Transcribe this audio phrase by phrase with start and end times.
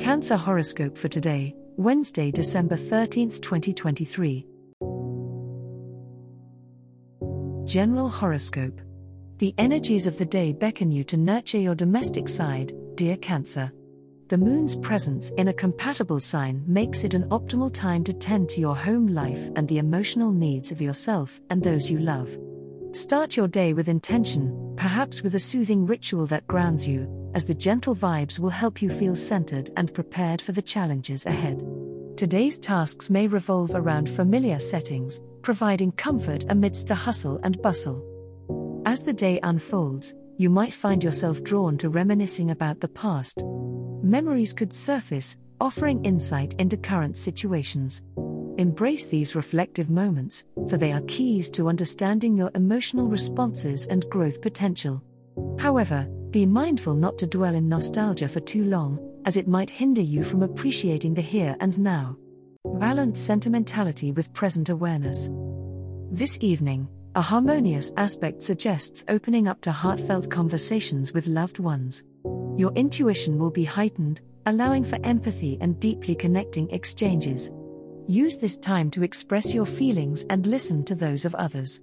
[0.00, 4.46] Cancer horoscope for today, Wednesday, December 13th, 2023.
[7.66, 8.80] General horoscope.
[9.36, 13.70] The energies of the day beckon you to nurture your domestic side, dear Cancer.
[14.28, 18.60] The moon's presence in a compatible sign makes it an optimal time to tend to
[18.60, 22.34] your home life and the emotional needs of yourself and those you love.
[22.92, 27.54] Start your day with intention, perhaps with a soothing ritual that grounds you, as the
[27.54, 31.62] gentle vibes will help you feel centered and prepared for the challenges ahead.
[32.16, 38.02] Today's tasks may revolve around familiar settings, providing comfort amidst the hustle and bustle.
[38.86, 43.42] As the day unfolds, you might find yourself drawn to reminiscing about the past.
[44.02, 48.02] Memories could surface, offering insight into current situations.
[48.58, 54.42] Embrace these reflective moments, for they are keys to understanding your emotional responses and growth
[54.42, 55.02] potential.
[55.58, 60.00] However, be mindful not to dwell in nostalgia for too long, as it might hinder
[60.00, 62.16] you from appreciating the here and now.
[62.64, 65.30] Balance sentimentality with present awareness.
[66.10, 72.02] This evening, a harmonious aspect suggests opening up to heartfelt conversations with loved ones.
[72.56, 77.50] Your intuition will be heightened, allowing for empathy and deeply connecting exchanges.
[78.08, 81.80] Use this time to express your feelings and listen to those of others.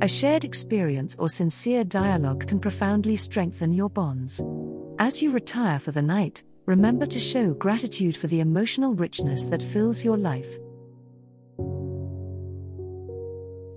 [0.00, 4.40] A shared experience or sincere dialogue can profoundly strengthen your bonds.
[5.00, 9.60] As you retire for the night, remember to show gratitude for the emotional richness that
[9.60, 10.56] fills your life.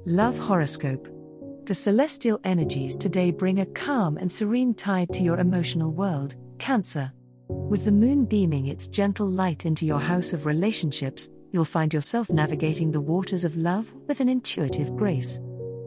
[0.05, 1.07] Love Horoscope
[1.65, 7.11] The celestial energies today bring a calm and serene tide to your emotional world, Cancer.
[7.47, 12.29] With the moon beaming its gentle light into your house of relationships, you'll find yourself
[12.29, 15.39] navigating the waters of love with an intuitive grace.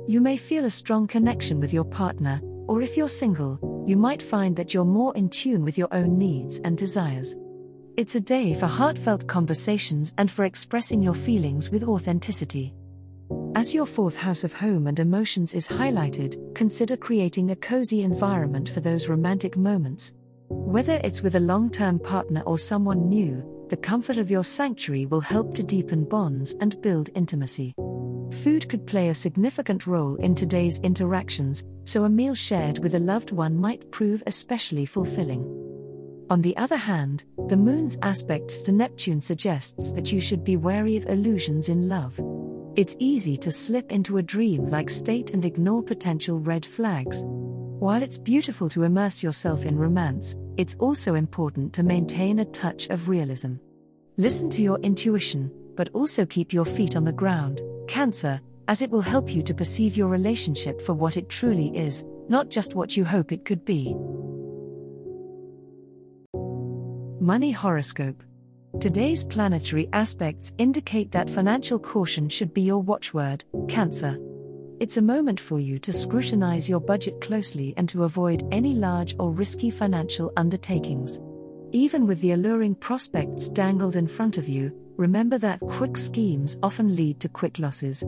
[0.06, 4.22] You may feel a strong connection with your partner, or if you're single, you might
[4.22, 7.34] find that you're more in tune with your own needs and desires.
[7.96, 12.74] It's a day for heartfelt conversations and for expressing your feelings with authenticity.
[13.54, 18.68] As your fourth house of home and emotions is highlighted, consider creating a cozy environment
[18.68, 20.12] for those romantic moments.
[20.48, 25.06] Whether it's with a long term partner or someone new, the comfort of your sanctuary
[25.06, 27.74] will help to deepen bonds and build intimacy.
[28.42, 32.98] Food could play a significant role in today's interactions, so a meal shared with a
[32.98, 35.42] loved one might prove especially fulfilling.
[36.30, 40.96] On the other hand, the moon's aspect to Neptune suggests that you should be wary
[40.96, 42.20] of illusions in love.
[42.76, 47.22] It's easy to slip into a dream like state and ignore potential red flags.
[47.24, 52.88] While it's beautiful to immerse yourself in romance, it's also important to maintain a touch
[52.88, 53.54] of realism.
[54.16, 58.90] Listen to your intuition, but also keep your feet on the ground, Cancer, as it
[58.90, 62.96] will help you to perceive your relationship for what it truly is, not just what
[62.96, 63.94] you hope it could be.
[67.20, 68.22] Money Horoscope
[68.80, 74.18] Today's planetary aspects indicate that financial caution should be your watchword, Cancer.
[74.80, 79.14] It's a moment for you to scrutinize your budget closely and to avoid any large
[79.18, 81.20] or risky financial undertakings.
[81.70, 86.94] Even with the alluring prospects dangled in front of you, remember that quick schemes often
[86.94, 88.04] lead to quick losses.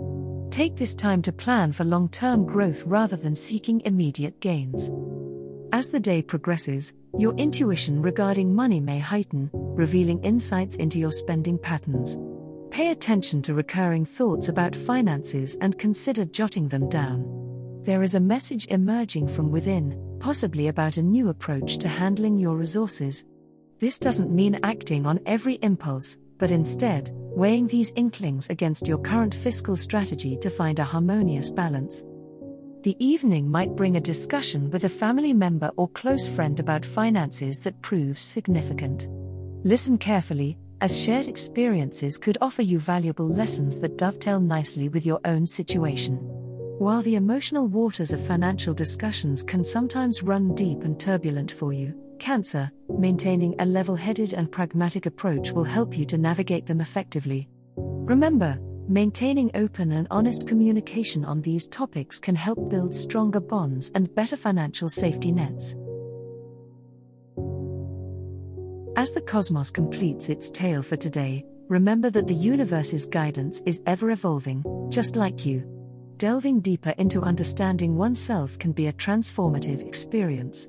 [0.51, 4.91] Take this time to plan for long term growth rather than seeking immediate gains.
[5.73, 11.59] As the day progresses, your intuition regarding money may heighten, revealing insights into your spending
[11.59, 12.19] patterns.
[12.71, 17.25] Pay attention to recurring thoughts about finances and consider jotting them down.
[17.83, 22.57] There is a message emerging from within, possibly about a new approach to handling your
[22.57, 23.25] resources.
[23.79, 29.35] This doesn't mean acting on every impulse, but instead, weighing these inklings against your current
[29.35, 32.05] fiscal strategy to find a harmonious balance.
[32.83, 37.59] The evening might bring a discussion with a family member or close friend about finances
[37.61, 39.09] that proves significant.
[39.65, 45.21] Listen carefully, as shared experiences could offer you valuable lessons that dovetail nicely with your
[45.25, 46.19] own situation.
[46.79, 51.95] While the emotional waters of financial discussions can sometimes run deep and turbulent for you,
[52.19, 57.49] Cancer, maintaining a level headed and pragmatic approach will help you to navigate them effectively.
[57.77, 58.59] Remember,
[58.89, 64.37] maintaining open and honest communication on these topics can help build stronger bonds and better
[64.37, 65.75] financial safety nets.
[68.97, 74.11] As the cosmos completes its tale for today, remember that the universe's guidance is ever
[74.11, 75.65] evolving, just like you.
[76.17, 80.69] Delving deeper into understanding oneself can be a transformative experience.